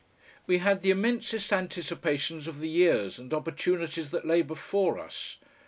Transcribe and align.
We 0.47 0.57
had 0.57 0.81
the 0.81 0.89
immensest 0.89 1.53
anticipations 1.53 2.47
of 2.47 2.59
the 2.59 2.67
years 2.67 3.19
and 3.19 3.31
opportunities 3.35 4.09
that 4.09 4.25
lay 4.25 4.41
before 4.41 4.97
us. 4.97 5.37